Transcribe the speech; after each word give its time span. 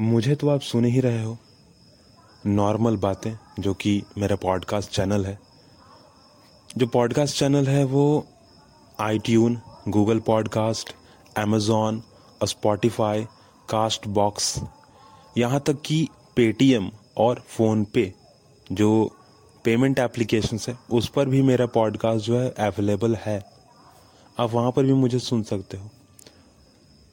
मुझे 0.00 0.34
तो 0.34 0.48
आप 0.48 0.60
सुन 0.60 0.84
ही 0.84 1.00
रहे 1.00 1.22
हो। 1.22 1.38
नॉर्मल 2.46 2.96
बातें, 2.96 3.36
जो 3.58 3.74
कि 3.74 4.02
मेरा 4.18 4.36
पॉडकास्ट 4.36 4.90
चैनल 4.90 5.26
है। 5.26 5.38
जो 6.76 6.86
पॉडकास्ट 6.86 7.38
चैनल 7.38 7.66
है 7.66 7.84
वो 7.84 8.26
I 9.00 9.18
tune 9.18 9.60
Google 9.88 10.20
podcast 10.20 10.94
Amazon 11.38 12.02
Spotify 12.44 13.24
Castbox 14.08 14.60
यहाँ 15.38 15.60
तक 15.60 15.82
कि 15.82 16.08
पेटीएम 16.36 16.90
और 17.16 17.44
फ़ोनपे 17.46 18.14
जो 18.72 19.16
पेमेंट 19.64 19.98
एप्लीकेशन 19.98 20.58
है, 20.68 20.78
उस 20.90 21.08
पर 21.08 21.28
भी 21.28 21.42
मेरा 21.42 21.66
पॉडकास्ट 21.66 22.24
जो 22.26 22.38
है 22.38 22.50
अवेलेबल 22.50 23.14
है। 23.14 23.44
आप 24.38 24.50
वहाँ 24.50 24.72
पर 24.72 24.84
भी 24.84 24.92
मुझे 24.92 25.18
सुन 25.18 25.42
सकते 25.42 25.76
हो। 25.76 25.90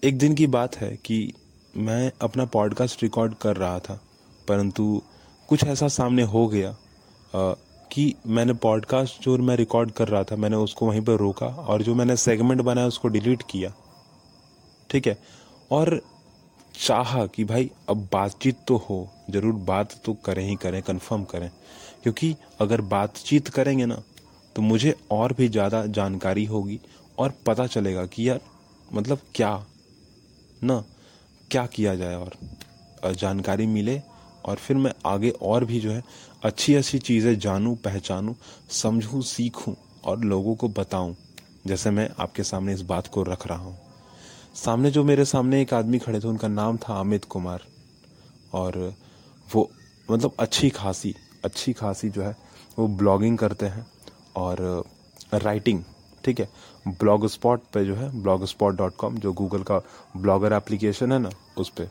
एक 0.04 0.18
दिन 0.18 0.36
की 0.36 0.48
बात 0.48 0.76
है 0.76 0.98
कि 0.98 1.34
मैं 1.78 2.12
अपना 2.22 2.46
पॉडकास्ट 2.46 3.04
रिकॉर्ड 3.04 3.34
कर 3.34 3.58
रहा 3.58 3.80
था 3.80 4.02
परंतु 4.48 5.02
कुछ 5.48 5.64
ऐसा 5.64 5.88
सामने 5.88 6.24
हो 6.24 6.48
गया 6.48 6.70
आ, 6.70 7.54
कि 7.92 8.16
मैंने 8.28 8.54
पॉडकास्ट 8.54 9.24
जो 9.24 9.38
मैं 9.38 9.56
रिकॉर्ड 9.56 9.92
कर 9.92 10.08
रहा 10.08 10.24
था 10.24 10.36
मैंने 10.36 10.56
उसको 10.56 10.88
वहीं 10.88 11.02
पर 11.02 11.14
रोका 11.14 11.46
और 11.46 11.82
जो 11.82 11.96
मैंने 11.96 12.16
सेगमेंट 12.16 12.62
बनाया 12.62 12.88
उसको 12.88 13.08
डिलीट 13.08 13.44
किया। 13.50 13.74
ठीक 14.90 15.08
है? 15.08 15.18
और 15.72 16.02
चाहा 16.82 17.26
कि 17.26 17.44
भाई 17.44 17.72
अब 17.90 18.08
बातचीत 18.14 18.58
तो 18.68 18.78
हो 18.78 19.10
ज़रूर 19.30 19.54
बात 19.54 19.94
तो 20.06 20.14
करें 20.14 20.48
ही 20.50 20.56
करें 20.56 20.82
कंफर्म 20.84 21.24
करें। 21.24 21.52
क्योंकि 22.04 22.36
अगर 22.62 22.82
बातचीत 22.82 23.48
करेंगे 23.48 23.86
ना 23.86 24.02
तो 24.56 24.62
मुझे 24.62 24.96
और 25.12 25.34
भी 25.34 25.48
ज़्यादा 25.48 25.86
जानकारी 25.86 26.46
होगी 26.46 26.80
और 27.18 27.34
पता 27.46 27.68
चलेगा 27.68 28.06
कि 28.06 28.30
यार 28.30 28.40
मतलब 28.94 29.20
क्या? 29.36 29.66
ना 30.64 30.84
क्या 31.52 31.66
किया 31.66 31.96
जाए 31.96 32.16
और 32.16 33.14
जानकारी 33.14 33.66
मिले 33.68 34.02
और 34.46 34.56
फिर 34.58 34.78
मैं 34.78 34.92
आगे 35.06 35.30
और 35.42 35.66
भी 35.66 35.80
जो 35.80 35.92
है 35.92 36.04
अच्छी 36.44 36.76
अच्छी 36.76 37.00
चीज़ें 37.00 37.38
जानूं, 37.40 37.76
पहचानूं, 37.76 38.34
समझूं, 38.72 39.22
सीखूं 39.22 39.74
और 40.06 40.24
लोगों 40.24 40.56
को 40.56 40.68
बताऊँ, 40.70 41.16
जैसे 41.68 41.92
मैं 41.92 42.10
आपके 42.20 42.44
सामने 42.44 42.74
इस 42.74 42.82
बात 42.82 43.08
को 43.08 43.24
रख 43.24 43.48
रहा 43.48 43.58
हूँ। 43.58 43.78
सामने 44.56 44.92
जो 44.92 45.04
मेरे 45.04 45.26
सामने 45.26 45.62
एक 45.62 45.74
आदमी 45.74 46.00
खड़े 46.00 46.20
थे, 46.20 46.28
उनका 46.28 46.48
नाम 46.48 46.78
था 46.78 47.00
अमित 47.00 47.26
कुमार 47.26 47.64
और 48.54 48.78
वो 49.48 49.70
मतलब 50.10 50.36
अच्छी 50.40 50.70
खासी 50.70 51.14
अच्छी 51.46 51.74
खासी 51.74 52.10
जो 52.10 52.24
है, 52.24 52.36
वो 52.80 52.88
ब्लॉगिंग 52.88 53.38
करते 53.38 53.66
हैं 53.66 53.86
और, 54.36 54.84
राइटिंग 55.34 55.84
ठीक 56.26 56.40
है? 56.40 56.48
ब्लॉग 56.90 57.28
स्पॉट 57.28 57.62
पर 57.74 57.84
जो 57.84 57.96
है 57.96 58.10
ब्लॉग 58.22 58.46
स्पॉट 58.46 58.76
डॉट 58.76 58.96
कॉम 58.96 59.18
जो 59.18 59.34
गूगल 59.34 59.64
का 59.64 59.82
ब्लॉगर 60.18 60.54
एप्लीकेशन 60.54 61.12
है 61.12 61.20
ना, 61.20 61.30
उस 61.58 61.70
पर 61.70 61.90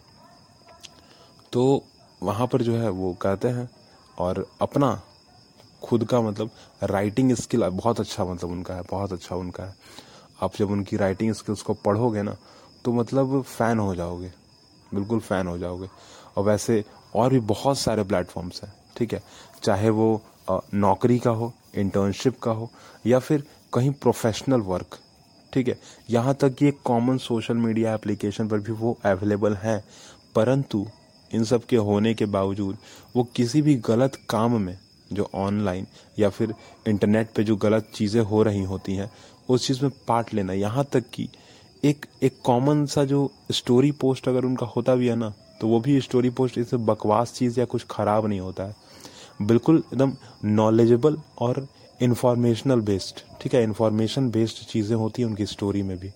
तो 1.53 1.83
वहाँ 2.23 2.47
पर 2.47 2.63
जो 2.63 2.77
है, 2.77 2.89
वो 2.89 3.13
कहते 3.15 3.49
हैं, 3.49 3.69
और 4.19 4.47
अपना 4.63 5.01
खुद 5.83 6.05
का 6.05 6.21
मतलब 6.21 6.51
राइटिंग 6.83 7.35
स्किल 7.35 7.65
बहुत 7.65 8.01
अच्छा 8.01 8.25
मतलब 8.25 8.51
उनका 8.51 8.75
है, 8.75 8.83
बहुत 8.91 9.13
अच्छा 9.13 9.37
उनका 9.37 9.65
है। 9.65 9.75
आप 10.43 10.57
जब 10.57 10.71
उनकी 10.71 10.97
राइटिंग 10.97 11.33
स्किल्स 11.35 11.63
को 11.63 11.75
पढ़ोगे 11.77 12.23
ना 12.23 12.37
तो 12.85 12.93
मतलब 12.93 13.43
फ़ैन 13.43 13.79
हो 13.79 13.95
जाओगे, 13.95 14.33
बिल्कुल 14.93 15.21
फ़ैन 15.21 15.47
हो 15.47 15.57
जाओगे। 15.59 15.89
और 16.37 16.45
वैसे 16.45 16.85
और 17.15 17.31
भी 17.31 17.39
बहुत 17.43 17.79
सारे 17.79 18.03
प्लेटफॉर्म्स 18.05 18.63
हैं, 18.63 18.73
ठीक 18.97 19.13
है? 19.15 19.23
चाहे 19.63 19.91
वो 19.91 20.21
नौकरी 20.75 21.19
का 21.19 21.31
हो 21.31 21.53
इंटर्नशिप 21.75 22.39
का 22.41 22.51
हो, 22.51 22.71
या 23.07 23.19
फिर 23.19 23.45
कहीं 23.73 23.91
प्रोफेशनल 23.93 24.61
वर्क 24.63 24.99
ठीक 25.53 25.69
है? 25.69 25.79
यहाँ 26.11 26.35
तक 26.35 26.55
कि 26.55 26.67
एक 26.69 26.79
कॉमन 26.85 27.19
सोशल 27.19 27.55
मीडिया 27.57 27.95
एप्लीकेशन 27.95 28.49
पर 28.49 28.59
भी 28.59 28.73
वो 28.75 28.97
अवेलेबल 29.07 29.55
हैं, 29.57 29.83
परंतु 30.35 30.87
इन 31.31 31.45
सब 31.45 31.65
के 31.67 31.77
होने 31.79 32.13
के 32.15 32.27
बावजूद 32.27 32.77
वो 33.17 33.25
किसी 33.37 33.63
भी 33.63 33.75
गलत 33.87 34.19
काम 34.31 34.61
में 34.61 34.77
जो 35.11 35.29
ऑनलाइन 35.37 35.87
या 36.19 36.29
फिर 36.29 36.55
इंटरनेट 36.89 37.29
पे 37.37 37.45
जो 37.45 37.57
गलत 37.57 37.91
चीज़ें 37.95 38.21
हो 38.23 38.43
रही 38.43 38.63
होती 38.65 38.95
हैं, 38.95 39.11
उस 39.49 39.67
चीज़ 39.67 39.83
में 39.83 39.91
पार्ट 40.09 40.33
लेना। 40.35 40.53
यहाँ 40.53 40.85
तक 40.93 41.05
कि 41.15 41.29
एक 41.83 42.07
एक 42.23 42.41
कॉमन 42.45 42.85
सा 42.87 43.05
जो 43.05 43.31
स्टोरी 43.53 43.91
पोस्ट 43.93 44.29
अगर 44.29 44.45
उनका 44.45 44.67
होता 44.67 44.95
भी 44.95 45.09
है 45.09 45.17
ना 45.17 45.33
तो 45.61 45.69
वो 45.69 45.81
भी 45.81 46.01
स्टोरी 46.01 46.31
पोस्ट 46.31 46.59
इससे 46.59 46.77
बकवास 46.79 47.33
चीज़ 47.33 47.59
या 47.61 47.65
कुछ 47.67 47.85
ख़राब 47.91 48.27
नहीं 48.27 48.41
होता 48.41 48.65
है। 48.65 48.75
बिल्कुल 49.43 49.77
एकदम 49.79 50.13
नॉलेजेबल 50.45 51.17
और 51.39 51.67
इन्फॉर्मेशनल 52.01 52.81
बेस्ड 52.83 53.21
ठीक 53.41 53.55
है 53.55 53.63
इन्फॉर्मेशन 53.63 54.31
बेस्ड 54.31 54.67
चीज़ें 54.69 54.97
होती 54.97 55.23
हैं 55.23 55.29
उनकी 55.29 55.47
स्टोरी 55.47 55.83
में 55.83 55.97
भी। 55.99 56.11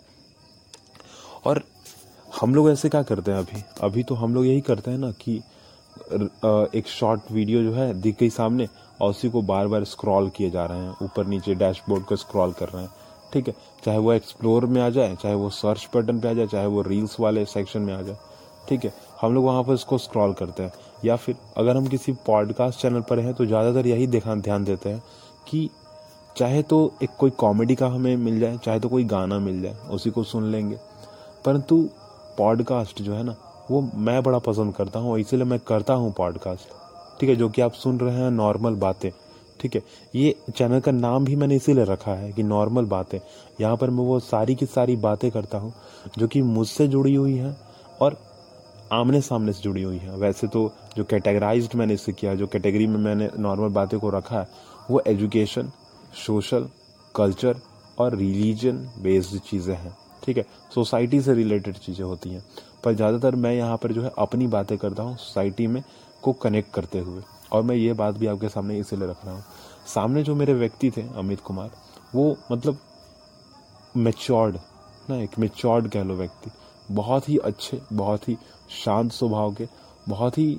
और 1.47 1.63
हम 2.31 2.55
लोग 2.55 2.71
ऐसे 2.71 2.89
क्या 2.89 3.03
करते 3.03 3.31
हैं 3.31 3.39
अभी? 3.39 3.63
अभी 3.83 4.03
तो 4.03 4.15
हम 4.15 4.35
लोग 4.35 4.47
यही 4.47 4.61
करते 4.61 4.91
हैं 4.91 4.99
ना 4.99 5.11
कि 5.21 5.37
एक 6.73 6.89
शॉर्ट 6.89 7.31
वीडियो 7.33 7.63
जो 7.63 7.73
है, 7.75 7.93
दिख 7.95 8.19
गई 8.21 8.31
सामने, 8.31 8.69
और 9.01 9.11
उसी 9.11 9.29
को 9.31 9.43
बार 9.43 9.67
बार 9.69 9.85
स्क्रॉल 9.85 10.29
किए 10.37 10.51
जा 10.51 10.65
रहे 10.67 10.79
हैं। 10.79 10.95
ऊपर 11.03 11.27
नीचे 11.27 11.55
डैशबोर्ड 11.55 12.05
को 12.05 12.17
स्क्रॉल 12.17 12.53
कर 12.53 12.69
रहे 12.69 12.83
हैं, 12.83 12.91
ठीक 13.33 13.49
है? 13.49 13.55
चाहे 13.85 13.99
वो 13.99 14.13
एक्सप्लोर 14.13 14.67
में 14.67 14.81
आ 14.83 14.89
जाए, 14.91 15.17
चाहे 15.23 15.35
वो 15.35 15.51
सर्च 15.51 15.89
बटन 15.95 16.21
पे 16.21 16.29
आ 16.29 16.33
जाए, 16.33 16.47
चाहे 16.47 16.67
वो 16.67 16.83
रील्स 16.83 17.19
वाले 17.21 17.45
सेक्शन 17.47 17.83
में 17.83 17.93
आ 17.95 18.01
जाए, 18.03 18.17
ठीक 18.69 18.85
है? 18.85 18.93
हम 19.21 19.35
लोग 19.35 19.45
वहाँ 19.45 19.63
पर 19.65 19.75
इसको 19.75 19.99
स्क्रॉल 19.99 20.33
करते 20.35 20.63
हैं। 20.63 20.73
या 21.05 21.17
फिर 21.17 21.37
अगर 21.57 21.77
हम 21.77 21.87
किसी 21.87 22.13
पॉडकास्ट 22.27 22.81
चैनल 22.81 23.01
पर 23.01 23.19
हैं 23.19 23.35
तो 23.35 23.47
ज़्यादातर 23.47 23.87
यही 23.87 24.07
ध्यान 24.09 24.65
देते 24.65 24.89
हैं 24.89 25.03
कि 25.49 25.69
चाहे 26.37 26.63
तो 26.63 26.93
एक 27.03 27.11
कोई 27.19 27.31
कॉमेडी 27.31 27.75
का 27.75 27.87
हमें 27.87 28.17
मिल 28.17 28.39
जाए, 28.41 28.59
चाहे 28.65 28.81
तो 28.81 28.89
कोई 28.89 29.05
गाना 29.05 29.39
मिल 29.39 29.63
जाए, 29.63 29.75
उसी 29.91 30.11
को 30.11 30.23
सुन 30.25 30.51
लेंगे। 30.53 30.77
परंतु 31.45 31.89
पॉडकास्ट 32.39 33.03
जो 33.03 33.15
है 33.15 33.23
ना, 33.23 33.35
वो 33.71 33.81
मैं 33.95 34.23
बड़ा 34.23 34.39
पसंद 34.39 34.75
करता 34.75 34.99
हूँ, 34.99 35.19
इसीलिए 35.19 35.45
मैं 35.45 35.59
करता 35.59 35.95
हूँ 35.95 36.13
पॉडकास्ट 36.13 37.21
ठीक 37.21 37.31
है, 37.31 37.37
जो 37.37 37.49
कि 37.49 37.63
आप 37.63 37.73
सुन 37.73 37.99
रहे 38.01 38.15
हैं 38.15 38.31
नॉर्मल 38.31 38.75
बातें। 38.75 39.11
ठीक 39.61 39.75
है, 39.75 39.83
ये 40.15 40.35
चैनल 40.57 40.81
का 40.81 40.93
नाम 40.93 41.25
भी 41.25 41.37
मैंने 41.37 41.57
इसीलिए 41.57 41.85
रखा 41.85 42.15
है 42.15 42.33
कि 42.33 42.43
नॉर्मल 42.43 42.85
बातें। 42.85 43.19
यहाँ 43.61 43.77
पर 43.77 43.91
मैं 43.91 44.05
वो 44.05 44.19
सारी 44.21 44.55
की 44.55 44.67
सारी 44.67 44.97
बातें 44.97 45.31
करता 45.31 45.59
हूँ, 45.59 45.73
जो 46.19 46.29
कि 46.29 46.43
मुझसे 46.43 46.89
जुड़ी 46.89 47.15
हुई 47.15 47.37
हैं 47.37 47.57
और 48.01 48.17
आमने 48.93 49.21
सामने 49.21 49.53
से 49.53 49.63
जुड़ी 49.63 49.83
हुई 49.83 49.99
हैं। 49.99 50.17
वैसे 50.17 50.47
तो 50.47 50.71
जो 50.97 51.05
कैटेगराइज्ड 51.05 51.75
मैंने 51.75 51.95
इसे 51.95 52.13
किया, 52.13 52.35
जो 52.35 52.47
कैटेगरी 52.47 52.87
में 52.87 52.99
मैंने 52.99 53.31
नॉर्मल 53.39 53.69
बातें 53.69 53.99
को 54.01 54.11
रखा 54.11 54.41
है 54.41 54.47
वो 54.91 55.03
एजुकेशन 55.07 55.71
सोशल 56.27 56.69
कल्चर 57.15 57.61
और 57.99 58.17
रिलीजन 58.17 58.77
बेस्ड 58.99 59.39
चीज़ें 59.41 59.75
हैं, 59.75 59.97
ठीक 60.25 60.37
है? 60.37 60.45
सोसाइटी 60.75 61.21
से 61.21 61.35
रिलेटेड 61.35 61.77
चीज़ें 61.77 62.05
होती 62.05 62.31
हैं। 62.31 62.43
पर 62.85 62.95
ज़्यादातर 62.95 63.35
मैं 63.35 63.55
यहाँ 63.55 63.77
पर 63.77 63.93
जो 63.93 64.03
है 64.03 64.11
अपनी 64.19 64.47
बातें 64.47 64.77
करता 64.79 65.03
हूँ 65.03 65.17
सोसाइटी 65.17 65.67
में 65.67 65.83
को 66.23 66.33
कनेक्ट 66.33 66.73
करते 66.75 66.99
हुए। 66.99 67.23
और 67.53 67.63
मैं 67.63 67.77
ये 67.77 67.93
बात 67.93 68.19
भी 68.19 68.27
आपके 68.27 68.49
सामने 68.49 68.79
इसीलिए 68.79 69.09
रख 69.09 69.25
रहा 69.25 69.35
हूँ। 69.35 69.45
सामने 69.87 70.23
जो 70.23 70.35
मेरे 70.35 70.55
व्यक्ति 70.55 70.91
थे, 70.91 71.03
अमित 71.17 71.41
कुमार, 71.41 71.71
वो 72.15 72.37
मतलब 72.53 72.79
मेच्योर्ड 73.97 74.57
ना 75.11 75.17
एक 75.17 75.39
मेच्योर्ड 75.39 75.89
कह 75.89 76.03
लो 76.03 76.15
व्यक्ति। 76.15 76.51
बहुत 76.91 77.29
ही 77.29 77.37
अच्छे, 77.39 77.81
बहुत 77.93 78.29
ही 78.29 78.37
शांत 78.85 79.13
स्वभाव 79.13 79.55
के, 79.55 79.67
बहुत 80.09 80.39
ही 80.39 80.59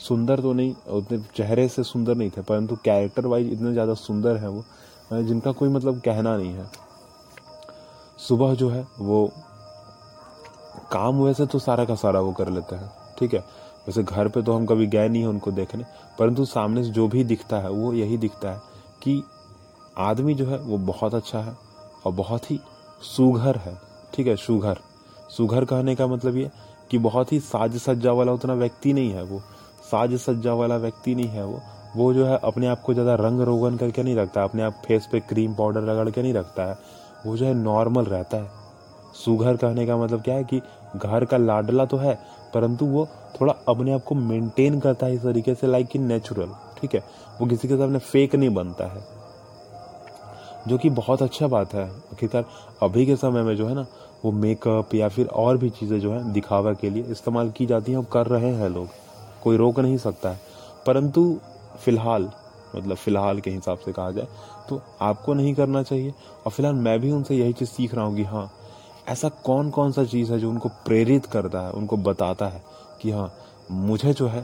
सुंदर 0.00 0.40
तो 0.40 0.52
नहीं, 0.52 0.74
उतने 0.88 1.18
चेहरे 1.36 1.66
से 1.68 1.82
सुंदर 1.84 2.14
नहीं 2.14 2.30
थे, 2.30 2.42
परंतु 2.42 2.76
कैरेक्टर 2.84 3.26
वाइज 3.26 3.52
इतने 3.52 3.72
ज़्यादा 3.72 3.94
सुंदर 3.96 4.36
है 4.36 4.48
वो 4.48 4.64
जिनका 5.12 5.52
कोई 5.52 5.68
मतलब 5.68 6.00
कहना 6.00 6.36
नहीं 6.36 6.52
है। 6.52 6.66
सुबह 8.18 8.54
जो 8.54 8.68
है, 8.70 8.86
वो 8.98 9.30
काम 10.92 11.22
वैसे 11.22 11.46
तो 11.46 11.58
सारा 11.58 11.84
का 11.84 11.94
सारा 11.94 12.20
वो 12.20 12.32
कर 12.32 12.48
लेते 12.50 12.76
हैं, 12.76 12.90
ठीक 13.18 13.34
है? 13.34 13.40
वैसे 13.86 14.02
घर 14.02 14.28
पे 14.28 14.42
तो 14.42 14.52
हम 14.52 14.66
कभी 14.66 14.86
गए 14.86 15.08
नहीं 15.08 15.22
हैं 15.22 15.28
उनको 15.28 15.50
देखने, 15.52 15.84
परंतु 16.18 16.44
सामने 16.44 16.84
से 16.84 16.90
जो 16.90 17.08
भी 17.08 17.24
दिखता 17.24 17.58
है, 17.58 17.70
वो 17.70 17.92
यही 17.92 18.18
दिखता 18.18 18.52
है 18.52 18.60
कि 19.02 19.22
आदमी 19.98 20.34
जो 20.34 20.46
है, 20.46 20.58
वो 20.58 20.78
बहुत 20.78 21.14
अच्छा 21.14 21.40
है 21.40 21.56
और 22.04 22.12
बहुत 22.14 22.50
ही 22.50 22.58
सुघर 23.06 23.56
है, 23.56 23.76
ठीक 24.14 24.26
है? 24.26 24.36
सुघर। 24.36 24.78
सुघर 25.30 25.64
कहने 25.64 25.94
का 25.96 26.06
मतलब 26.06 26.36
ये 26.36 26.50
कि 26.90 26.98
बहुत 27.00 27.32
ही 27.32 27.38
साज 27.40 27.76
सज्जा 27.78 28.12
वाला 28.12 28.32
उतना 28.32 28.54
व्यक्ति 28.54 28.92
नहीं 28.92 29.10
है 29.10 29.22
वो। 29.22 29.40
साज 29.86 30.14
सज्जा 30.20 30.54
वाला 30.54 30.76
व्यक्ति 30.76 31.14
नहीं 31.14 31.28
है 31.28 31.44
वो। 31.44 31.60
वो 31.96 32.12
जो 32.14 32.26
है 32.26 32.38
अपने 32.44 32.66
आप 32.66 32.80
को 32.80 32.94
ज़्यादा 32.94 33.14
रंग 33.16 33.40
रोगन 33.40 33.76
करके 33.76 34.02
नहीं 34.02 34.16
रखता, 34.16 34.44
अपने 34.44 34.62
आप 34.62 34.82
फेस 34.86 35.08
पे 35.12 35.20
क्रीम 35.20 35.54
पाउडर 35.54 35.82
रगड़ 35.82 36.10
के 36.10 36.22
नहीं 36.22 36.34
रखता 36.34 36.64
है। 36.64 36.78
वो 37.26 37.36
जो 37.36 37.46
है 37.46 37.54
नॉर्मल 37.54 38.04
रहता 38.04 38.36
है। 38.36 38.50
सुघर 39.14 39.56
कहने 39.56 39.86
का 39.86 39.96
मतलब 39.96 40.22
क्या 40.22 40.34
है 40.34 40.44
कि 40.44 40.60
घर 40.96 41.24
का 41.24 41.36
लाडला 41.36 41.84
तो 41.84 41.96
है, 41.96 42.18
परंतु 42.54 42.86
वो 42.86 43.06
थोड़ा 43.40 43.54
अपने 43.68 43.92
आप 43.92 44.04
को 44.04 44.14
मेंटेन 44.14 44.78
करता 44.80 45.06
है 45.06 45.14
इस 45.14 45.22
तरीके 45.22 45.54
से 45.54 45.66
लाइक 45.66 45.86
कि 45.86 45.98
नेचुरल 45.98 46.54
ठीक 46.80 46.94
है? 46.94 47.02
वो 47.40 47.46
किसी 47.46 47.68
के 47.68 47.76
सामने 47.76 47.98
फेक 47.98 48.34
नहीं 48.34 48.54
बनता 48.54 48.86
है। 48.86 49.04
जो 50.68 50.78
कि 50.78 50.90
बहुत 50.90 51.22
अच्छा 51.22 51.46
बात 51.48 51.74
है। 51.74 51.84
आखिरकार 51.84 52.44
अभी 52.82 53.06
के 53.06 53.16
समय 53.16 53.42
में 53.42 53.54
जो 53.56 53.66
है 53.66 53.74
ना, 53.74 53.86
वो 54.24 54.32
मेकअप 54.34 54.94
या 54.94 55.08
फिर 55.08 55.26
और 55.26 55.56
भी 55.56 55.70
चीज़ें 55.70 55.98
जो 56.00 56.12
है 56.12 56.32
दिखावा 56.32 56.72
के 56.72 56.90
लिए 56.90 57.04
इस्तेमाल 57.04 57.50
की 57.50 57.66
जाती 57.66 57.92
हैं 57.92 57.98
और 57.98 58.06
कर 58.12 58.26
रहे 58.26 58.52
हैं 58.52 58.68
लोग। 58.68 58.88
कोई 59.46 59.56
रोक 59.56 59.80
नहीं 59.80 59.96
सकता 59.98 60.30
है। 60.30 60.40
परंतु 60.86 61.22
फ़िलहाल 61.84 62.30
मतलब 62.76 62.96
फ़िलहाल 62.96 63.40
के 63.40 63.50
हिसाब 63.50 63.78
से 63.78 63.92
कहा 63.92 64.10
जाए 64.10 64.26
तो 64.68 64.80
आपको 65.02 65.34
नहीं 65.34 65.54
करना 65.54 65.82
चाहिए। 65.82 66.10
और 66.46 66.52
फ़िलहाल 66.52 66.74
मैं 66.76 66.98
भी 67.00 67.10
उनसे 67.12 67.36
यही 67.36 67.52
चीज़ 67.52 67.68
सीख 67.68 67.94
रहा 67.94 68.04
हूँ 68.04 68.16
कि 68.16 68.22
हाँ 68.24 68.50
ऐसा 69.08 69.28
कौन 69.44 69.70
कौन 69.70 69.92
सा 69.92 70.04
चीज़ 70.04 70.32
है 70.32 70.38
जो 70.38 70.50
उनको 70.50 70.68
प्रेरित 70.86 71.26
करता 71.26 71.60
है, 71.60 71.70
उनको 71.70 71.96
बताता 71.98 72.46
है 72.46 72.62
कि 73.02 73.10
हाँ 73.10 73.32
मुझे 73.70 74.12
जो 74.12 74.26
है 74.28 74.42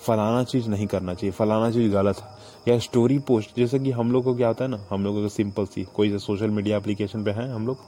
फलाना 0.00 0.42
चीज़ 0.44 0.68
नहीं 0.68 0.86
करना 0.86 1.14
चाहिए, 1.14 1.32
फलाना 1.32 1.70
चीज़ 1.70 1.92
गलत 1.92 2.20
है। 2.20 2.28
या 2.68 2.78
स्टोरी 2.78 3.18
पोस्ट, 3.18 3.56
जैसे 3.56 3.78
कि 3.78 3.90
हम 3.90 4.12
लोग 4.12 4.24
को 4.24 4.34
क्या 4.34 4.48
होता 4.48 4.64
है 4.64 4.70
ना, 4.70 4.78
हम 4.90 5.04
लोगों 5.04 5.22
को 5.22 5.28
सिंपल 5.28 5.66
सी, 5.66 5.84
कोई 5.86 6.18
सोशल 6.18 6.50
मीडिया 6.50 6.76
एप्लीकेशन 6.76 7.24
पे 7.24 7.30
है 7.30 7.52
हम 7.52 7.66
लोग, 7.66 7.78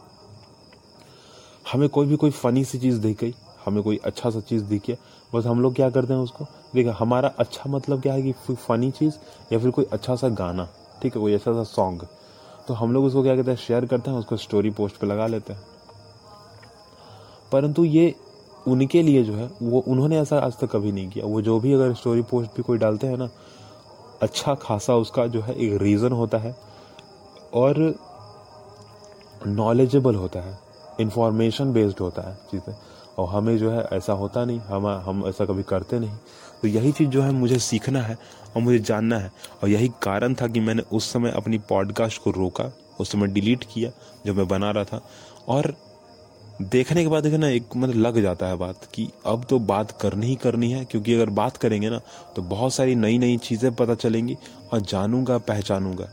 हमें 1.72 1.88
कोई 1.88 2.06
भी 2.06 2.16
कोई 2.16 2.30
फनी 2.32 2.64
सी 2.64 2.78
चीज़ 2.78 3.00
दिख 3.00 3.20
गई, 3.20 3.34
हमें 3.64 3.82
कोई 3.82 4.00
अच्छा 4.04 4.30
सा 4.30 4.40
चीज़ 4.40 4.64
दिख 4.64 4.86
गया 4.86 4.96
बस 5.34 5.46
हम 5.46 5.60
लोग 5.60 5.74
क्या 5.74 5.88
करते 5.90 6.12
हैं 6.12 6.20
उसको? 6.20 6.44
देखिए, 6.74 6.92
हमारा 6.92 7.28
अच्छा 7.38 7.70
मतलब 7.70 8.02
क्या 8.02 8.12
है 8.14 8.22
कि 8.22 8.32
फनी 8.56 8.90
चीज़ 8.90 9.14
या 9.52 9.58
फिर 9.58 9.70
कोई 9.70 9.86
अच्छा 9.92 10.14
सा 10.16 10.28
गाना, 10.30 10.68
ठीक 11.02 11.14
है, 11.16 11.20
कोई 11.20 11.34
अच्छा 11.34 11.52
सा 11.52 11.62
सॉन्ग 11.64 12.06
तो 12.68 12.74
हम 12.74 12.92
लोग 12.92 13.04
उसको 13.04 13.22
क्या 13.22 13.34
कहते 13.36 13.50
हैं 13.50 13.58
शेयर 13.58 13.86
करते 13.86 14.10
हैं, 14.10 14.18
उसको 14.18 14.36
स्टोरी 14.36 14.70
पोस्ट 14.70 14.96
पर 14.96 15.06
लगा 15.06 15.26
लेते 15.26 15.52
हैं। 15.52 15.62
परंतु 17.52 17.84
ये 17.84 18.14
उनके 18.66 19.02
लिए 19.02 19.22
जो 19.24 19.34
है, 19.34 19.50
वो, 19.62 19.80
उन्होंने 19.80 20.18
ऐसा 20.18 20.38
आज 20.38 20.58
तक 20.58 20.70
कभी 20.70 20.92
नहीं 20.92 21.08
किया। 21.10 21.26
वो 21.26 21.40
जो 21.42 21.58
भी 21.60 21.72
अगर 21.72 21.94
स्टोरी 21.94 22.22
पोस्ट 22.22 22.56
भी 22.56 22.62
कोई 22.62 22.78
डालते 22.78 23.06
हैं 23.06 23.16
ना 23.16 23.28
अच्छा 24.22 24.54
खासा 24.54 24.94
उसका 24.96 25.26
जो 25.26 25.40
है 25.40 25.54
एक 25.56 25.82
रीज़न 25.82 26.12
होता 26.12 26.38
है 26.38 26.54
और 27.54 27.94
नॉलेजेबल 29.46 30.14
होता 30.14 30.40
है 30.40 30.58
इंफॉर्मेशन 31.00 31.72
बेस्ड 31.72 32.00
होता 32.00 32.22
है 32.22 32.34
चीज़ें। 32.50 32.74
और 33.18 33.28
हमें 33.28 33.56
जो 33.58 33.70
है 33.70 33.82
ऐसा 33.92 34.12
होता 34.12 34.44
नहीं, 34.44 34.60
हम 34.60 34.86
हम 35.06 35.24
ऐसा 35.28 35.44
कभी 35.44 35.62
करते 35.62 35.98
नहीं। 35.98 36.16
तो 36.62 36.68
यही 36.68 36.92
चीज़ 36.92 37.08
जो 37.08 37.22
है 37.22 37.30
मुझे 37.32 37.58
सीखना 37.60 38.00
है 38.00 38.18
और 38.56 38.62
मुझे 38.62 38.78
जानना 38.80 39.18
है। 39.18 39.30
और 39.62 39.68
यही 39.68 39.88
कारण 40.02 40.34
था 40.34 40.46
कि 40.48 40.60
मैंने 40.60 40.82
उस 40.92 41.12
समय 41.12 41.30
अपनी 41.30 41.58
पॉडकास्ट 41.68 42.22
को 42.22 42.30
रोका, 42.30 42.70
उस 43.00 43.12
समय 43.12 43.26
डिलीट 43.28 43.64
किया, 43.64 43.90
जो 44.26 44.34
मैं 44.34 44.46
बना 44.48 44.70
रहा 44.70 44.84
था। 44.84 45.00
और 45.48 45.74
देखने 46.62 47.02
के 47.02 47.08
बाद 47.08 47.26
ना, 47.26 47.48
एक 47.48 47.76
मतलब 47.76 47.96
लग 47.96 48.20
जाता 48.22 48.46
है 48.46 48.56
बात 48.56 48.84
कि 48.94 49.08
अब 49.26 49.44
तो 49.44 49.58
बात 49.60 49.90
करनी 50.00 50.26
ही 50.26 50.34
करनी 50.36 50.70
है, 50.72 50.84
क्योंकि 50.84 51.14
अगर 51.14 51.30
बात 51.32 51.56
करेंगे 51.56 51.90
ना 51.90 52.00
तो 52.36 52.42
बहुत 52.44 52.74
सारी 52.74 52.94
नई 52.94 53.18
नई 53.18 53.36
चीज़ें 53.38 53.74
पता 53.74 53.94
चलेंगी 53.96 54.36
और 54.72 54.80
जानूँगा, 54.82 55.38
पहचानूँगा। 55.38 56.08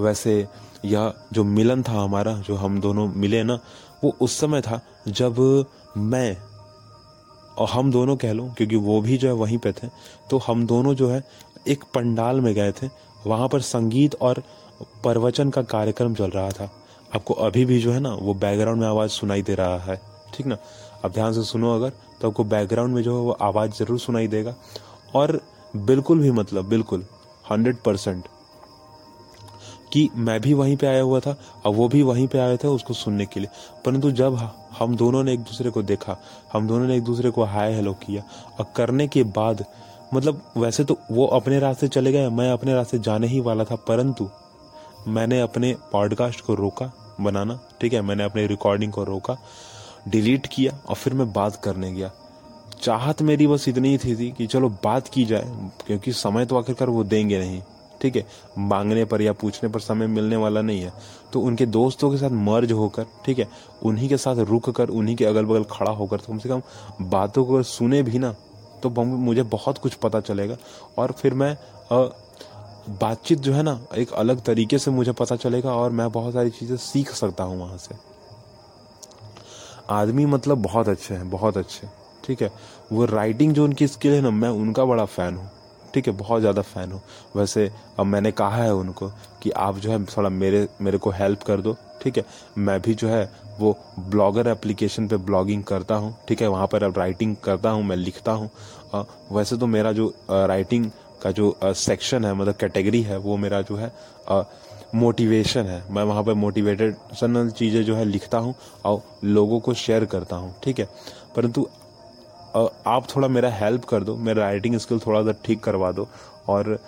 वैसे 0.00 0.46
यह 0.84 1.12
जो 1.32 1.44
मिलन 1.44 1.82
था 1.82 1.92
हमारा, 1.94 2.32
जो 2.38 2.54
हम 2.54 2.80
दोनों 2.80 3.06
मिले 3.08 3.42
ना 3.42 3.58
वो 4.04 4.14
उस 4.20 4.38
समय 4.40 4.60
था 4.60 4.80
जब 5.10 5.38
मैं 5.98 6.36
और 7.58 7.68
हम 7.68 7.90
दोनों 7.92 8.16
कह 8.16 8.32
लो, 8.32 8.44
क्योंकि 8.56 8.76
वो 8.76 9.00
भी 9.00 9.16
जो 9.18 9.28
है 9.28 9.34
वहीं 9.34 9.58
पे 9.58 9.72
थे 9.72 9.88
तो 10.30 10.38
हम 10.38 10.66
दोनों 10.66 10.94
जो 10.94 11.08
है 11.08 11.22
एक 11.68 11.84
पंडाल 11.94 12.40
में 12.40 12.54
गए 12.54 12.72
थे। 12.72 12.88
वहाँ 13.26 13.48
पर 13.48 13.60
संगीत 13.62 14.14
और 14.20 14.42
प्रवचन 15.02 15.50
का 15.50 15.62
कार्यक्रम 15.64 16.14
चल 16.14 16.30
रहा 16.30 16.50
था। 16.50 16.70
आपको 17.10 17.34
अभी 17.34 17.64
भी 17.64 17.78
जो 17.80 17.92
है 17.92 18.00
ना, 18.00 18.12
वो 18.12 18.34
बैकग्राउंड 18.34 18.80
में 18.80 18.86
आवाज़ 18.88 19.10
सुनाई 19.10 19.42
दे 19.42 19.54
रहा 19.54 19.78
है, 19.80 20.00
ठीक 20.34 20.46
ना? 20.46 20.56
अब 21.04 21.12
ध्यान 21.12 21.32
से 21.32 21.42
सुनो 21.44 21.74
अगर 21.74 21.92
तो 22.20 22.28
आपको 22.28 22.44
बैकग्राउंड 22.44 22.94
में 22.94 23.02
जो 23.02 23.16
है 23.16 23.24
वो 23.24 23.32
आवाज़ 23.42 23.70
ज़रूर 23.72 23.98
सुनाई 23.98 24.28
देगा। 24.28 24.54
और 25.14 25.40
बिल्कुल 25.76 26.18
भी 26.18 26.30
मतलब 26.32 26.68
बिल्कुल 26.68 27.04
हंड्रेड 27.44 27.76
परसेंट 27.76 28.24
कि 29.94 30.10
मैं 30.16 30.40
भी 30.40 30.54
वहीं 30.54 30.76
पे 30.76 30.86
आया 30.86 31.02
हुआ 31.02 31.20
था 31.20 31.36
और 31.64 31.74
वो 31.74 31.88
भी 31.88 32.02
वहीं 32.02 32.26
पे 32.28 32.38
आए 32.38 32.56
थे 32.56 32.68
उसको 32.68 32.94
सुनने 32.94 33.26
के 33.26 33.40
लिए। 33.40 33.48
परंतु 33.84 34.10
जब 34.10 34.34
हम 34.78 34.96
दोनों 34.96 35.24
ने 35.24 35.32
एक 35.32 35.40
दूसरे 35.40 35.70
को 35.70 35.82
देखा 35.82 36.16
हम 36.52 36.66
दोनों 36.68 36.86
ने 36.86 36.96
एक 36.96 37.02
दूसरे 37.02 37.30
को 37.30 37.44
हाय 37.44 37.74
हेलो 37.74 37.94
किया 37.94 38.22
और 38.60 38.66
करने 38.76 39.08
के 39.08 39.22
बाद 39.22 39.64
मतलब 40.14 40.52
वैसे 40.56 40.84
तो 40.84 40.98
वो 41.12 41.26
अपने 41.26 41.58
रास्ते 41.58 41.88
चले 41.88 42.12
गए 42.12 42.28
मैं 42.28 42.50
अपने 42.50 42.74
रास्ते 42.74 42.98
जाने 42.98 43.26
ही 43.26 43.40
वाला 43.40 43.64
था 43.64 43.76
परंतु 43.76 44.28
मैंने 45.08 45.40
अपने 45.40 45.76
पॉडकास्ट 45.92 46.40
को 46.40 46.54
रोका 46.54 47.16
बनाना 47.20 47.60
ठीक 47.80 47.92
है 47.92 48.00
मैंने 48.00 48.24
अपने 48.24 48.46
रिकॉर्डिंग 48.46 48.92
को 48.92 49.04
रोका 49.04 49.36
डिलीट 50.08 50.46
किया 50.46 50.78
और 50.88 50.94
फिर 50.94 51.14
मैं 51.14 51.32
बात 51.32 51.56
करने 51.56 51.92
गया। 51.92 52.10
चाहत 52.82 53.22
मेरी 53.22 53.46
बस 53.46 53.68
इतनी 53.68 53.88
ही 53.88 53.98
थी, 53.98 54.16
थी 54.16 54.30
कि 54.30 54.46
चलो 54.46 54.68
बात 54.68 55.08
की 55.08 55.24
जाए 55.24 55.70
क्योंकि 55.86 56.12
समय 56.12 56.46
तो 56.46 56.58
आखिरकार 56.58 56.88
वो 56.88 57.04
देंगे 57.04 57.38
नहीं। 57.38 57.62
ठीक 58.04 58.16
है, 58.16 58.24
मांगने 58.60 59.04
पर 59.04 59.22
या 59.22 59.32
पूछने 59.32 59.68
पर 59.68 59.80
समय 59.80 60.06
मिलने 60.08 60.36
वाला 60.36 60.62
नहीं 60.62 60.80
है। 60.80 60.92
तो 61.32 61.40
उनके 61.40 61.66
दोस्तों 61.66 62.10
के 62.10 62.16
साथ 62.16 62.30
मर्ज 62.30 62.72
होकर, 62.72 63.06
ठीक 63.26 63.38
है, 63.38 63.48
उन्हीं 63.82 64.08
के 64.08 64.16
साथ 64.16 64.36
रुक 64.48 64.68
कर, 64.70 64.88
उन्हीं 64.90 65.14
के 65.16 65.24
अगल 65.24 65.44
बगल 65.44 65.64
खड़ा 65.70 65.90
होकर 65.92 66.20
तो 66.20 66.32
कम 66.32 66.38
से 66.38 66.48
कम 66.48 66.62
बातों 67.02 67.44
को 67.44 67.62
सुने 67.64 68.02
भी 68.02 68.18
ना 68.18 68.34
तो 68.82 68.90
मुझे 68.90 69.42
बहुत 69.44 69.78
कुछ 69.78 69.94
पता 69.96 70.20
चलेगा। 70.22 70.56
और 70.98 71.12
फिर 71.12 71.34
मैं 71.34 71.56
बातचीत 72.90 73.38
जो 73.38 73.52
है 73.52 73.62
ना, 73.62 73.78
एक 73.96 74.12
अलग 74.12 74.42
तरीके 74.44 74.78
से 74.78 74.90
मुझे 74.90 75.12
पता 75.14 75.36
चलेगा 75.38 75.74
और 75.74 75.90
मैं 75.92 76.10
बहुत 76.12 76.34
सारी 76.34 76.50
चीज़ें 76.50 76.76
सीख 76.78 77.10
सकता 77.12 77.44
हूँ 77.44 77.58
वहाँ 77.60 77.78
से। 77.78 77.94
आदमी 79.90 80.26
मतलब 80.26 80.62
बहुत 80.62 80.88
अच्छे 80.88 81.14
हैं, 81.14 81.30
बहुत 81.30 81.56
अच्छे, 81.56 81.88
ठीक 82.24 82.42
है। 82.42 82.50
वो 82.92 83.04
राइटिंग 83.06 83.54
जो 83.54 83.64
उनकी 83.64 83.86
स्किल 83.88 84.12
है 84.12 84.20
ना, 84.20 84.30
मैं 84.30 84.48
उनका 84.50 84.84
बड़ा 84.84 85.04
फ़ैन 85.06 85.34
हूँ। 85.36 85.50
ठीक 85.94 86.06
है, 86.06 86.12
बहुत 86.14 86.40
ज़्यादा 86.40 86.62
फ़ैन 86.62 86.92
हूँ। 86.92 87.00
वैसे 87.36 87.70
अब 87.98 88.06
मैंने 88.06 88.30
कहा 88.32 88.56
है 88.56 88.74
उनको 88.74 89.08
कि 89.42 89.50
आप 89.50 89.78
जो 89.78 89.90
है 89.90 90.04
थोड़ा 90.06 90.28
मेरे 90.30 90.66
मेरे 90.82 90.98
को 90.98 91.10
हेल्प 91.12 91.42
कर 91.42 91.60
दो, 91.60 91.76
ठीक 92.02 92.16
है? 92.18 92.24
मैं 92.58 92.80
भी 92.82 92.94
जो 92.94 93.08
है 93.08 93.30
वो 93.58 93.76
ब्लॉगर 94.00 94.48
एप्लीकेशन 94.48 95.06
पे 95.08 95.16
ब्लॉगिंग 95.18 95.62
करता 95.64 95.94
हूँ, 95.94 96.14
ठीक 96.28 96.42
है? 96.42 96.48
वहाँ 96.48 96.66
पर 96.66 96.84
अब 96.84 96.98
राइटिंग 96.98 97.36
करता 97.44 97.70
हूँ, 97.70 97.84
मैं 97.84 97.96
लिखता 97.96 98.32
हूँ। 98.32 98.50
वैसे 99.32 99.56
तो 99.56 99.66
मेरा 99.66 99.92
जो 99.92 100.12
राइटिंग 100.30 100.90
का 101.22 101.30
जो 101.30 101.56
सेक्शन 101.62 102.24
है 102.24 102.34
मतलब 102.34 102.54
कैटेगरी 102.56 103.02
है, 103.02 103.16
वो 103.18 103.36
मेरा 103.36 103.60
जो 103.62 103.76
है 103.76 103.92
मोटिवेशन 104.94 105.66
है। 105.66 105.82
मैं 105.90 106.02
वहाँ 106.04 106.22
पर 106.24 106.34
मोटिवेटेड 106.34 106.96
चीज़ें 107.14 107.82
जो 107.84 107.94
है 107.96 108.04
लिखता 108.04 108.38
हूँ 108.38 108.54
और 108.84 109.02
लोगों 109.24 109.60
को 109.60 109.74
शेयर 109.76 110.04
करता 110.06 110.36
हूँ, 110.36 110.54
ठीक 110.64 110.78
है? 110.78 110.88
परंतु 111.36 111.66
आप 112.56 113.06
थोड़ा 113.14 113.28
मेरा 113.28 113.50
हेल्प 113.50 113.84
कर 113.84 114.04
दो, 114.04 114.16
मेरा 114.16 114.42
राइटिंग 114.42 114.76
स्किल 114.78 114.98
थोड़ा 115.06 115.22
सा 115.22 115.32
ठीक 115.44 115.62
करवा 115.64 115.90
दो 115.92 116.08
और 116.48 116.78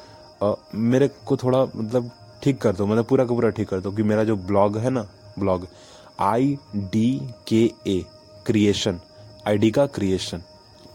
मेरे 0.75 1.09
को 1.27 1.37
थोड़ा 1.37 1.63
मतलब 1.77 2.11
ठीक 2.43 2.61
कर 2.61 2.73
दो 2.73 2.87
मतलब 2.87 3.05
पूरा 3.05 3.25
का 3.25 3.35
पूरा 3.35 3.51
ठीक 3.51 3.69
कर 3.69 3.81
दो 3.81 3.91
कि 3.93 4.03
मेरा 4.03 4.25
जो 4.25 4.37
ब्लॉग 4.37 4.79
है 4.79 4.91
ना 4.91 5.09
ब्लॉग 5.39 5.67
आई 6.21 6.57
डी 6.77 7.21
के 7.49 7.65
ए 7.87 8.05
क्रिएशन 8.47 9.01
आई 9.47 9.59
डी 9.59 9.71
का 9.71 9.87
क्रिएशन 9.87 10.43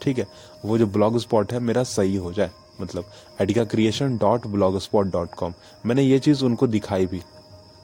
ठीक 0.01 0.17
है? 0.19 0.27
वो 0.65 0.77
जो 0.77 0.85
ब्लॉग 0.87 1.17
स्पॉट 1.19 1.53
है, 1.53 1.59
मेरा 1.59 1.83
सही 1.83 2.15
हो 2.15 2.31
जाए 2.33 2.51
मतलब 2.81 3.05
आई 3.41 3.53
का 3.53 3.63
creation 3.65 4.17
dot 4.17 4.47
blog 4.47 4.79
spot 4.79 5.11
dot 5.11 5.33
com 5.33 5.53
मैंने 5.85 6.03
ये 6.03 6.19
चीज़ 6.19 6.43
उनको 6.45 6.67
दिखाई 6.67 7.05
भी। 7.05 7.21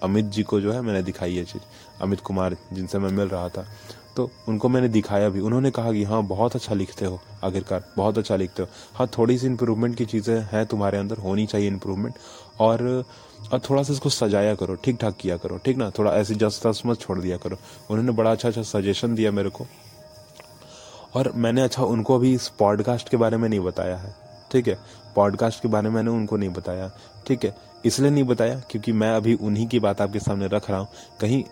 अमित 0.03 0.25
जी 0.25 0.43
को 0.43 0.59
जो 0.61 0.71
है 0.71 0.81
मैंने 0.81 1.01
दिखाई 1.03 1.31
ये 1.31 1.43
चीज़। 1.43 1.61
अमित 2.01 2.19
कुमार 2.19 2.55
जिनसे 2.73 2.99
मैं 2.99 3.09
मिल 3.09 3.27
रहा 3.27 3.49
था। 3.49 3.65
तो 4.17 4.29
उनको 4.47 4.69
मैंने 4.69 4.87
दिखाया 4.89 5.29
भी। 5.29 5.39
उन्होंने 5.39 5.71
कहा 5.71 5.91
कि 5.91 6.03
हाँ 6.03 6.21
बहुत 6.25 6.55
अच्छा 6.55 6.75
लिखते 6.75 7.05
हो, 7.05 7.19
आखिरकार, 7.43 7.83
बहुत 7.97 8.17
अच्छा 8.17 8.35
लिखते 8.35 8.63
हो। 8.63 8.69
हाँ 8.95 9.07
थोड़ी 9.17 9.37
सी 9.37 9.47
इम्प्रूवमेंट 9.47 9.95
की 9.95 10.05
चीज़ें 10.05 10.39
हैं 10.51 10.65
तुम्हारे 10.65 10.97
अंदर, 10.97 11.17
होनी 11.17 11.45
चाहिए 11.45 11.67
इम्प्रूवमेंट 11.67 12.15
और 12.59 13.03
और 13.53 13.59
थोड़ा 13.59 13.81
सा 13.83 13.93
इसको 13.93 14.09
सजाया 14.09 14.53
करो 14.55 14.75
ठीक 14.75 14.97
ठाक 15.01 15.15
किया 15.19 15.37
करो, 15.37 15.57
ठीक 15.57 15.77
ना? 15.77 15.89
थोड़ा 15.89 16.11
ऐसी 16.13 16.35
जस 16.35 16.81
मत 16.85 16.99
छोड़ 16.99 17.19
दिया 17.19 17.37
करो। 17.37 17.57
उन्होंने 17.89 18.11
बड़ा 18.11 18.31
अच्छा 18.31 18.47
अच्छा 18.47 18.61
सजेशन 18.63 19.15
दिया 19.15 19.31
मेरे 19.31 19.49
को। 19.49 19.65
और 21.15 21.31
मैंने 21.35 21.61
अच्छा 21.61 21.83
उनको 21.83 22.15
अभी 22.15 22.33
इस 22.33 22.47
पॉडकास्ट 22.59 23.09
के 23.09 23.17
बारे 23.17 23.37
में 23.37 23.47
नहीं 23.49 23.59
बताया 23.59 23.97
है, 23.97 24.15
ठीक 24.51 24.67
है? 24.67 24.77
पॉडकास्ट 25.15 25.61
के 25.61 25.67
बारे 25.67 25.89
में 25.89 25.95
मैंने 25.95 26.11
उनको 26.11 26.37
नहीं 26.37 26.49
बताया, 26.49 26.91
ठीक 27.27 27.45
है? 27.45 27.55
इसलिए 27.85 28.09
नहीं 28.11 28.23
बताया 28.23 28.59
क्योंकि 28.71 28.91
मैं 28.91 29.11
अभी 29.11 29.33
उन्हीं 29.35 29.67
की 29.67 29.79
बात 29.79 30.01
आपके 30.01 30.19
सामने 30.19 30.47
रख 30.47 30.69
रहा 30.69 30.79
हूँ। 30.79 30.87
कहीं 31.21 31.43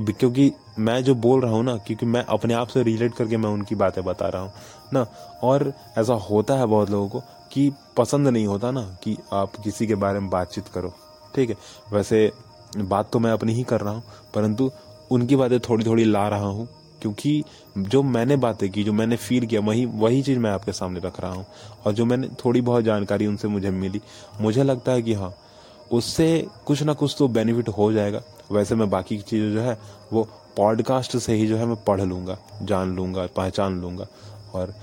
क्योंकि 0.00 0.52
मैं 0.78 1.02
जो 1.04 1.14
बोल 1.14 1.40
रहा 1.40 1.52
हूँ 1.52 1.64
ना, 1.64 1.76
क्योंकि 1.76 2.06
मैं 2.06 2.24
अपने 2.24 2.54
आप 2.54 2.68
से 2.68 2.82
रिलेट 2.82 3.14
करके 3.14 3.36
मैं 3.36 3.50
उनकी 3.50 3.74
बातें 3.74 4.02
बता 4.04 4.28
रहा 4.28 4.42
हूँ, 4.42 4.52
ना? 4.94 5.06
और 5.42 5.72
ऐसा 5.98 6.14
होता 6.14 6.54
है 6.54 6.66
बहुत 6.66 6.90
लोगों 6.90 7.08
को 7.08 7.22
कि 7.52 7.72
पसंद 7.96 8.28
नहीं 8.28 8.46
होता 8.46 8.70
ना, 8.70 8.82
कि 9.02 9.16
आप 9.32 9.56
किसी 9.56 9.86
के 9.86 9.94
बारे 9.94 10.20
में 10.20 10.30
बातचीत 10.30 10.68
करो। 10.68 10.92
ठीक 11.34 11.50
है? 11.50 11.56
वैसे 11.92 12.30
बात 12.78 13.10
तो 13.12 13.18
मैं 13.18 13.30
अपनी 13.30 13.52
ही 13.52 13.62
कर 13.62 13.80
रहा 13.80 13.92
हूँ, 13.94 14.02
परंतु 14.34 14.70
उनकी 15.10 15.36
बातें 15.36 15.58
थोड़ी 15.60 15.84
थोड़ी 15.84 16.04
ला 16.04 16.26
रहा 16.28 16.46
हूँ, 16.46 16.68
क्योंकि 17.02 17.42
जो 17.78 18.02
मैंने 18.02 18.36
बातें 18.36 18.68
की, 18.70 18.84
जो 18.84 18.92
मैंने 18.92 19.16
फील 19.16 19.46
किया, 19.46 19.60
वही 19.60 19.84
वही 19.86 20.22
चीज़ 20.22 20.38
मैं 20.38 20.50
आपके 20.50 20.72
सामने 20.72 21.00
रख 21.00 21.20
रहा 21.20 21.32
हूँ। 21.32 21.46
और 21.86 21.92
जो 21.92 22.04
मैंने 22.04 22.28
थोड़ी 22.44 22.60
बहुत 22.60 22.84
जानकारी 22.84 23.26
उनसे 23.26 23.48
मुझे 23.48 23.70
मिली, 23.70 24.00
मुझे 24.40 24.62
लगता 24.62 24.92
है 24.92 25.02
कि 25.02 25.14
हाँ 25.14 25.34
उससे 25.92 26.46
कुछ 26.66 26.82
ना 26.82 26.92
कुछ 26.92 27.14
तो 27.18 27.28
बेनिफिट 27.28 27.68
हो 27.68 27.92
जाएगा। 27.92 28.22
वैसे 28.52 28.74
मैं 28.74 28.88
बाकी 28.90 29.16
की 29.16 29.22
चीज़ें 29.22 29.52
जो 29.52 29.60
है, 29.60 29.76
वो 30.12 30.28
पॉडकास्ट 30.56 31.16
से 31.16 31.34
ही 31.34 31.46
जो 31.46 31.56
है 31.56 31.66
मैं 31.66 31.76
पढ़ 31.84 32.00
लूँगा, 32.00 32.36
जान 32.62 32.94
लूँगा, 32.96 33.26
पहचान 33.36 33.80
लूँगा। 33.80 34.06
और 34.54 34.74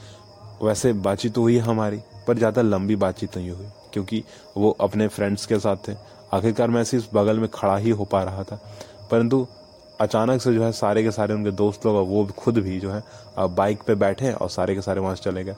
वैसे 0.64 0.94
बातचीत 0.96 1.34
तो 1.34 1.42
हुई 1.42 1.58
हमारी, 1.60 2.00
पर 2.28 2.38
ज़्यादा 2.38 2.62
लंबी 2.62 2.96
बातचीत 2.98 3.38
नहीं 3.38 3.50
हुई, 3.52 3.66
क्योंकि 3.94 4.24
वो 4.58 4.70
अपने 4.82 5.08
फ्रेंड्स 5.08 5.46
के 5.46 5.60
साथ 5.60 5.88
थे। 5.88 5.96
आखिरकार 6.34 6.70
मैं 6.70 6.84
सिर्फ़ 6.84 7.08
बगल 7.14 7.40
में 7.40 7.48
खड़ा 7.54 7.78
ही 7.78 7.90
हो 7.90 8.06
पा 8.06 8.24
रहा 8.24 8.44
था। 8.44 8.60
परंतु 9.12 9.46
अचानक 10.02 10.42
से 10.42 10.54
जो 10.54 10.64
है 10.64 10.72
सारे 10.72 11.04
के 11.04 11.12
सारे 11.12 11.34
उनके 11.34 11.52
दोस्त 11.52 11.86
लोग 11.86 12.08
वो 12.10 12.26
खुद 12.38 12.58
भी 12.58 12.80
जो 12.80 12.92
है 12.92 13.04
बाइक 13.38 13.82
पे 13.84 13.96
बैठे 13.96 14.32
और 14.32 14.50
सारे 14.50 14.76
के 14.76 14.82
सारे 14.82 15.02
वहाँ 15.02 15.16
से 15.16 15.24
चले 15.24 15.44
गए। 15.44 15.56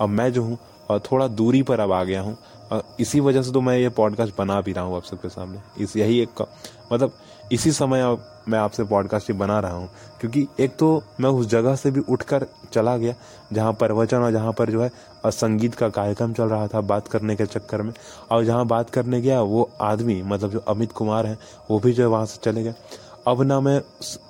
अब 0.00 0.08
मैं 0.08 0.32
जो 0.32 0.42
हूँ 0.42 0.58
थोड़ा 0.90 1.26
दूरी 1.28 1.62
पर 1.62 1.80
अब 1.80 1.92
आ 1.92 2.02
गया 2.04 2.20
हूँ। 2.20 2.36
और 2.72 2.82
इसी 3.00 3.20
वजह 3.20 3.42
से 3.42 3.52
तो 3.52 3.60
मैं 3.60 3.76
ये 3.78 3.88
पॉडकास्ट 3.88 4.36
बना 4.38 4.60
भी 4.60 4.72
रहा 4.72 4.84
हूँ 4.84 4.96
आप 4.96 5.04
सबके 5.04 5.28
सामने। 5.28 5.58
इस 5.84 5.96
यही 5.96 6.20
एक 6.20 6.42
मतलब 6.92 7.12
इसी 7.52 7.72
समय 7.72 8.00
अब 8.00 8.24
मैं 8.48 8.58
आपसे 8.58 8.84
पॉडकास्ट 8.84 9.30
ही 9.30 9.36
बना 9.38 9.58
रहा 9.60 9.72
हूँ। 9.72 9.88
क्योंकि 10.20 10.46
एक 10.60 10.76
तो 10.76 11.02
मैं 11.20 11.30
उस 11.30 11.46
जगह 11.46 11.76
से 11.76 11.90
भी 11.90 12.00
उठकर 12.00 12.46
चला 12.72 12.96
गया, 12.96 13.14
जहाँ 13.52 13.72
प्रवचन 13.72 14.16
और 14.16 14.32
जहाँ 14.32 14.52
पर 14.52 14.70
जो 14.70 14.82
है 14.82 14.90
संगीत 15.26 15.74
का 15.74 15.88
कार्यक्रम 15.88 16.32
चल 16.32 16.44
रहा 16.44 16.66
था 16.68 16.80
बात 16.80 17.08
करने 17.08 17.36
के 17.36 17.46
चक्कर 17.46 17.82
में। 17.82 17.92
और 18.30 18.44
जहाँ 18.44 18.66
बात 18.66 18.90
करने 18.90 19.20
गया, 19.20 19.40
वो 19.40 19.70
आदमी 19.80 20.20
मतलब 20.22 20.50
जो 20.50 20.58
अमित 20.58 20.92
कुमार 20.92 21.26
हैं, 21.26 21.38
वो 21.70 21.78
भी 21.78 21.92
जो 21.92 22.02
है 22.02 22.08
वहाँ 22.08 22.26
से 22.26 22.40
चले 22.42 22.62
गए। 22.62 22.74
अब 23.26 23.42
ना 23.42 23.58
मैं 23.60 23.80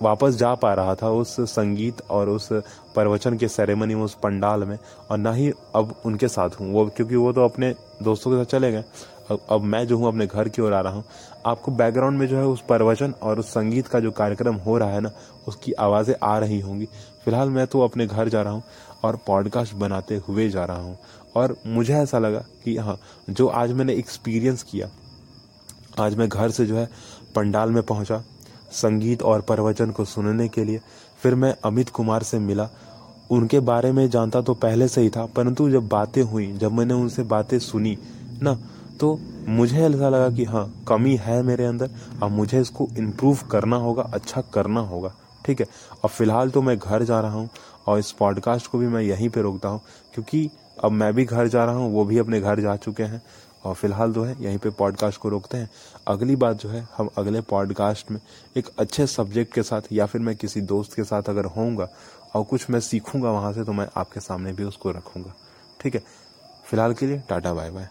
वापस 0.03 0.35
जा 0.35 0.55
पा 0.55 0.73
रहा 0.75 0.95
था 0.95 1.11
उस 1.11 1.35
संगीत 1.41 2.01
और 2.11 2.29
उस 2.29 2.49
प्रवचन 2.95 3.37
के 3.39 3.49
सेरेमनी 3.49 3.95
में, 3.95 4.03
उस 4.03 4.15
पंडाल 4.15 4.65
में, 4.65 4.79
और 5.11 5.19
ना 5.19 5.33
ही 5.33 5.51
अब 5.75 5.95
उनके 6.07 6.29
साथ 6.29 6.61
हूँ। 6.61 6.73
वो, 6.73 6.85
क्योंकि 6.87 7.17
वो 7.17 7.33
तो 7.33 7.45
अपने 7.45 7.75
दोस्तों 8.03 8.31
के 8.31 8.37
साथ 8.37 8.51
चले 8.51 8.71
गए। 8.73 8.85
अब 9.31 9.41
अब 9.51 9.63
मैं 9.63 9.87
जो 9.87 9.97
हूँ, 9.99 10.09
अपने 10.09 10.27
घर 10.27 10.49
की 10.49 10.63
ओर 10.63 10.73
आ 10.73 10.81
रहा 10.81 10.93
हूँ। 10.93 11.05
आपको 11.47 11.73
बैकग्राउंड 11.73 12.19
में 12.19 12.27
जो 12.29 12.37
है 12.37 12.45
उस 12.47 12.61
प्रवचन 12.61 13.15
और 13.23 13.39
उस 13.39 13.49
संगीत 13.49 13.87
का 13.87 14.01
जो 14.01 14.11
कार्यक्रम 14.11 14.55
हो 14.57 14.77
रहा 14.79 14.91
है 14.91 15.01
ना, 15.01 15.11
उसकी 15.49 15.73
आवाज़ें 15.73 16.15
आ 16.23 16.37
रही 16.39 16.61
होंगी। 16.61 16.89
फ़िलहाल 17.25 17.51
मैं 17.51 17.67
तो 17.67 17.81
अपने 17.81 18.07
घर 18.07 18.29
जा 18.29 18.43
रहा 18.43 18.53
हूँ 18.53 18.63
और 19.05 19.19
पॉडकास्ट 19.27 19.75
बनाते 19.75 20.21
हुए 20.29 20.49
जा 20.49 20.65
रहा 20.65 20.81
हूँ। 20.81 20.99
और 21.37 21.57
मुझे 21.67 21.95
ऐसा 21.95 22.19
लगा 22.19 22.45
कि 22.65 22.77
हाँ 22.77 22.99
जो 23.31 23.47
आज 23.47 23.73
मैंने 23.73 23.95
एक्सपीरियंस 23.95 24.63
किया, 24.63 24.89
आज 26.01 26.17
मैं 26.17 26.29
घर 26.29 26.51
से 26.51 26.67
जो 26.67 26.77
है 26.77 26.89
पंडाल 27.37 27.71
में 27.71 27.83
पहुँचा 27.83 28.23
संगीत 28.73 29.23
और 29.23 29.41
प्रवचन 29.41 29.91
को 29.91 30.05
सुनने 30.05 30.49
के 30.49 30.65
लिए। 30.65 30.81
फिर 31.23 31.35
मैं 31.35 31.55
अमित 31.65 31.89
कुमार 31.91 32.23
से 32.23 32.39
मिला। 32.39 32.69
उनके 33.31 33.61
बारे 33.61 33.93
में 33.93 34.09
जानता 34.11 34.41
तो 34.41 34.55
पहले 34.55 34.89
से 34.89 35.01
ही 35.01 35.11
था, 35.11 35.25
परंतु 35.27 35.69
जब 35.71 35.89
बातें 35.89 36.23
हुई, 36.23 36.53
जब 36.53 36.73
मैंने 36.73 36.95
उनसे 36.95 37.23
बातें 37.25 37.59
सुनी, 37.61 37.97
ना 38.43 38.59
तो 39.01 39.19
मुझे 39.49 39.79
ऐसा 39.79 40.09
लगा 40.09 40.29
कि 40.31 40.45
हाँ 40.45 40.67
कमी 40.89 41.15
है 41.17 41.43
मेरे 41.43 41.65
अंदर। 41.65 41.91
अब 42.23 42.31
मुझे 42.31 42.61
इसको 42.61 42.89
इम्प्रूव 42.99 43.39
करना 43.51 43.77
होगा 43.77 44.03
अच्छा 44.15 44.41
करना 44.55 44.81
होगा, 44.83 45.13
ठीक 45.45 45.61
है? 45.61 45.67
अब 46.05 46.11
फ़िलहाल 46.11 46.51
तो 46.51 46.63
मैं 46.63 46.77
घर 46.79 47.03
जा 47.03 47.21
रहा 47.21 47.33
हूँ 47.33 47.49
और 47.87 47.99
इस 47.99 48.11
पॉडकास्ट 48.13 48.67
को 48.67 48.79
भी 48.79 48.89
मैं 48.89 49.03
यहीं 49.03 49.29
पे 49.29 49.43
रोकता 49.43 49.69
हूँ, 49.69 49.81
क्योंकि 50.15 50.49
अब 50.85 50.93
मैं 50.93 51.13
भी 51.15 51.25
घर 51.25 51.49
जा 51.49 51.65
रहा 51.65 51.75
हूँ, 51.75 51.93
वो 51.93 52.05
भी 52.05 52.19
अपने 52.19 52.41
घर 52.41 52.61
जा 52.61 52.77
चुके 52.77 53.03
हैं। 53.03 53.23
और 53.65 53.75
फ़िलहाल 53.75 54.13
जो 54.13 54.25
है, 54.25 54.37
यहीं 54.41 54.59
पे 54.59 54.71
पॉडकास्ट 54.71 55.21
को 55.21 55.29
रोकते 55.29 55.59
हैं। 55.59 55.71
अगली 56.09 56.37
बात 56.37 56.57
जो 56.57 56.69
है, 56.69 56.89
हम 56.97 57.11
अगले 57.19 57.41
पॉडकास्ट 57.41 58.11
में 58.11 58.21
एक 58.57 58.69
अच्छे 58.79 59.07
सब्जेक्ट 59.07 59.55
के 59.55 59.63
साथ 59.63 59.83
या 59.93 60.07
फिर 60.07 60.21
मैं 60.21 60.37
किसी 60.37 60.61
दोस्त 60.61 60.95
के 60.95 61.05
साथ 61.05 61.23
अगर 61.23 61.45
होऊँगा 61.45 61.89
और 62.35 62.45
कुछ 62.45 62.71
मैं 62.71 62.81
सीखूँगा 62.81 63.31
वहाँ 63.31 63.53
से 63.53 63.65
तो 63.65 63.73
मैं 63.73 63.89
आपके 63.97 64.21
सामने 64.21 64.53
भी 64.53 64.65
उसको 64.65 64.91
रखूँगा। 64.91 65.35
ठीक 65.81 65.95
है? 65.95 66.03
फ़िलहाल 66.65 66.95
के 66.95 67.07
लिए 67.07 67.23
टाटा 67.29 67.55
बाय 67.55 67.71
बाय 67.71 67.89